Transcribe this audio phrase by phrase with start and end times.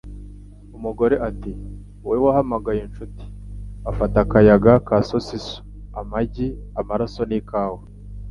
[0.77, 1.51] Umugore ati:
[2.05, 3.25] "Wowe, wahamagaye, nshuti",
[3.89, 5.57] afata akayaga ka sosiso,
[5.99, 6.47] amagi,
[6.79, 7.79] amaraso, n'ikawa.